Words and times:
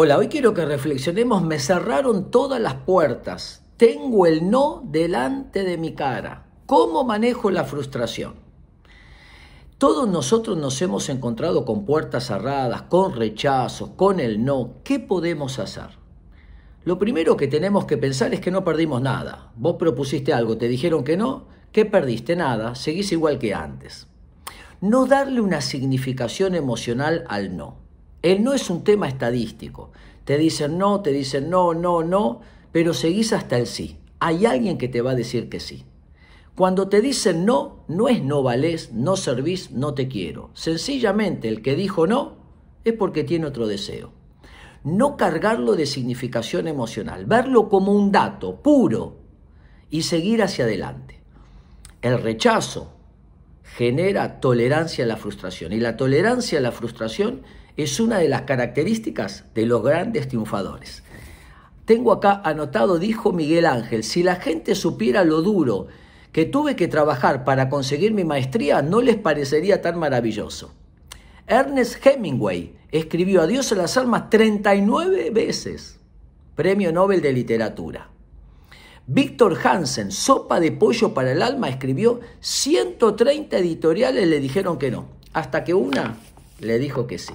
Hola, 0.00 0.16
hoy 0.16 0.28
quiero 0.28 0.54
que 0.54 0.64
reflexionemos, 0.64 1.42
me 1.42 1.58
cerraron 1.58 2.30
todas 2.30 2.60
las 2.60 2.74
puertas, 2.74 3.64
tengo 3.76 4.26
el 4.26 4.48
no 4.48 4.80
delante 4.84 5.64
de 5.64 5.76
mi 5.76 5.96
cara. 5.96 6.46
¿Cómo 6.66 7.02
manejo 7.02 7.50
la 7.50 7.64
frustración? 7.64 8.34
Todos 9.76 10.08
nosotros 10.08 10.56
nos 10.56 10.80
hemos 10.82 11.08
encontrado 11.08 11.64
con 11.64 11.84
puertas 11.84 12.28
cerradas, 12.28 12.82
con 12.82 13.12
rechazos, 13.16 13.90
con 13.96 14.20
el 14.20 14.44
no. 14.44 14.74
¿Qué 14.84 15.00
podemos 15.00 15.58
hacer? 15.58 15.98
Lo 16.84 17.00
primero 17.00 17.36
que 17.36 17.48
tenemos 17.48 17.84
que 17.84 17.96
pensar 17.96 18.32
es 18.32 18.40
que 18.40 18.52
no 18.52 18.62
perdimos 18.62 19.02
nada. 19.02 19.50
Vos 19.56 19.78
propusiste 19.80 20.32
algo, 20.32 20.56
te 20.56 20.68
dijeron 20.68 21.02
que 21.02 21.16
no, 21.16 21.48
¿qué 21.72 21.84
perdiste? 21.84 22.36
Nada, 22.36 22.76
seguís 22.76 23.10
igual 23.10 23.40
que 23.40 23.52
antes. 23.52 24.06
No 24.80 25.06
darle 25.06 25.40
una 25.40 25.60
significación 25.60 26.54
emocional 26.54 27.24
al 27.26 27.56
no. 27.56 27.87
El 28.22 28.42
no 28.42 28.52
es 28.52 28.68
un 28.70 28.82
tema 28.82 29.08
estadístico. 29.08 29.92
Te 30.24 30.38
dicen 30.38 30.78
no, 30.78 31.00
te 31.00 31.12
dicen 31.12 31.48
no, 31.50 31.74
no, 31.74 32.02
no, 32.02 32.40
pero 32.72 32.92
seguís 32.94 33.32
hasta 33.32 33.56
el 33.56 33.66
sí. 33.66 33.98
Hay 34.20 34.46
alguien 34.46 34.78
que 34.78 34.88
te 34.88 35.00
va 35.00 35.12
a 35.12 35.16
decir 35.16 35.48
que 35.48 35.60
sí. 35.60 35.84
Cuando 36.54 36.88
te 36.88 37.00
dicen 37.00 37.44
no, 37.44 37.84
no 37.86 38.08
es 38.08 38.22
no 38.22 38.42
valés, 38.42 38.92
no 38.92 39.16
servís, 39.16 39.70
no 39.70 39.94
te 39.94 40.08
quiero. 40.08 40.50
Sencillamente 40.54 41.48
el 41.48 41.62
que 41.62 41.76
dijo 41.76 42.06
no 42.06 42.36
es 42.84 42.94
porque 42.94 43.22
tiene 43.22 43.46
otro 43.46 43.66
deseo. 43.66 44.12
No 44.82 45.16
cargarlo 45.16 45.76
de 45.76 45.86
significación 45.86 46.66
emocional, 46.66 47.26
verlo 47.26 47.68
como 47.68 47.92
un 47.92 48.10
dato 48.10 48.60
puro 48.60 49.18
y 49.90 50.02
seguir 50.02 50.42
hacia 50.42 50.64
adelante. 50.64 51.20
El 52.02 52.20
rechazo 52.20 52.92
genera 53.62 54.40
tolerancia 54.40 55.04
a 55.04 55.08
la 55.08 55.16
frustración 55.16 55.72
y 55.72 55.80
la 55.80 55.96
tolerancia 55.96 56.58
a 56.58 56.62
la 56.62 56.72
frustración 56.72 57.42
es 57.78 58.00
una 58.00 58.18
de 58.18 58.28
las 58.28 58.42
características 58.42 59.44
de 59.54 59.64
los 59.64 59.84
grandes 59.84 60.26
triunfadores. 60.26 61.04
Tengo 61.84 62.10
acá 62.10 62.42
anotado, 62.44 62.98
dijo 62.98 63.32
Miguel 63.32 63.66
Ángel, 63.66 64.02
si 64.02 64.24
la 64.24 64.34
gente 64.34 64.74
supiera 64.74 65.22
lo 65.22 65.42
duro 65.42 65.86
que 66.32 66.44
tuve 66.44 66.74
que 66.74 66.88
trabajar 66.88 67.44
para 67.44 67.68
conseguir 67.68 68.12
mi 68.12 68.24
maestría, 68.24 68.82
no 68.82 69.00
les 69.00 69.16
parecería 69.16 69.80
tan 69.80 69.96
maravilloso. 69.96 70.74
Ernest 71.46 72.04
Hemingway 72.04 72.74
escribió 72.90 73.42
Adiós 73.42 73.70
a 73.70 73.76
las 73.76 73.96
almas 73.96 74.28
39 74.28 75.30
veces, 75.30 76.00
Premio 76.56 76.92
Nobel 76.92 77.22
de 77.22 77.32
Literatura. 77.32 78.10
Víctor 79.06 79.56
Hansen, 79.62 80.10
Sopa 80.10 80.58
de 80.58 80.72
Pollo 80.72 81.14
para 81.14 81.30
el 81.30 81.42
Alma, 81.42 81.68
escribió 81.68 82.18
130 82.40 83.56
editoriales, 83.56 84.26
le 84.26 84.40
dijeron 84.40 84.78
que 84.78 84.90
no, 84.90 85.06
hasta 85.32 85.62
que 85.62 85.74
una 85.74 86.18
le 86.58 86.80
dijo 86.80 87.06
que 87.06 87.18
sí 87.18 87.34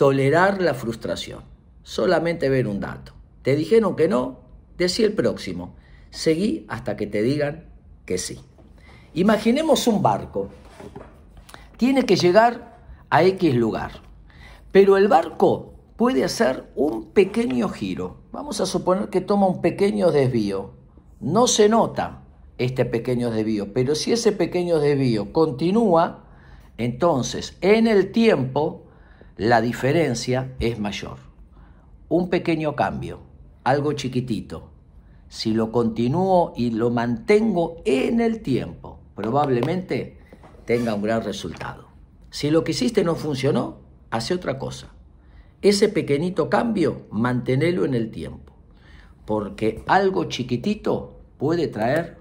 tolerar 0.00 0.62
la 0.62 0.72
frustración. 0.72 1.42
Solamente 1.82 2.48
ver 2.48 2.66
un 2.66 2.80
dato. 2.80 3.12
Te 3.42 3.54
dijeron 3.54 3.96
que 3.96 4.08
no, 4.08 4.40
decí 4.78 5.04
el 5.04 5.12
próximo. 5.12 5.76
Seguí 6.08 6.64
hasta 6.70 6.96
que 6.96 7.06
te 7.06 7.20
digan 7.20 7.66
que 8.06 8.16
sí. 8.16 8.40
Imaginemos 9.12 9.86
un 9.86 10.00
barco. 10.00 10.48
Tiene 11.76 12.06
que 12.06 12.16
llegar 12.16 12.78
a 13.10 13.24
X 13.24 13.54
lugar. 13.54 14.00
Pero 14.72 14.96
el 14.96 15.06
barco 15.06 15.74
puede 15.96 16.24
hacer 16.24 16.70
un 16.76 17.10
pequeño 17.10 17.68
giro. 17.68 18.22
Vamos 18.32 18.62
a 18.62 18.64
suponer 18.64 19.10
que 19.10 19.20
toma 19.20 19.48
un 19.48 19.60
pequeño 19.60 20.12
desvío. 20.12 20.70
No 21.20 21.46
se 21.46 21.68
nota 21.68 22.22
este 22.56 22.86
pequeño 22.86 23.30
desvío, 23.30 23.74
pero 23.74 23.94
si 23.94 24.12
ese 24.12 24.32
pequeño 24.32 24.78
desvío 24.78 25.34
continúa, 25.34 26.24
entonces 26.78 27.58
en 27.60 27.86
el 27.86 28.12
tiempo 28.12 28.86
la 29.40 29.62
diferencia 29.62 30.54
es 30.60 30.78
mayor. 30.78 31.16
Un 32.10 32.28
pequeño 32.28 32.76
cambio, 32.76 33.20
algo 33.64 33.94
chiquitito, 33.94 34.70
si 35.28 35.54
lo 35.54 35.72
continúo 35.72 36.52
y 36.54 36.72
lo 36.72 36.90
mantengo 36.90 37.80
en 37.86 38.20
el 38.20 38.42
tiempo, 38.42 39.00
probablemente 39.14 40.18
tenga 40.66 40.92
un 40.92 41.00
gran 41.00 41.24
resultado. 41.24 41.88
Si 42.28 42.50
lo 42.50 42.64
que 42.64 42.72
hiciste 42.72 43.02
no 43.02 43.14
funcionó, 43.14 43.78
hace 44.10 44.34
otra 44.34 44.58
cosa. 44.58 44.92
Ese 45.62 45.88
pequeñito 45.88 46.50
cambio, 46.50 47.06
manténelo 47.10 47.86
en 47.86 47.94
el 47.94 48.10
tiempo, 48.10 48.52
porque 49.24 49.82
algo 49.86 50.24
chiquitito 50.24 51.18
puede 51.38 51.68
traer 51.68 52.18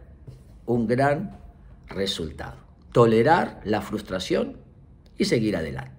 un 0.65 0.87
gran 0.87 1.37
resultado. 1.85 2.55
Tolerar 2.93 3.59
la 3.65 3.81
frustración 3.81 4.55
y 5.17 5.25
seguir 5.25 5.57
adelante. 5.57 5.98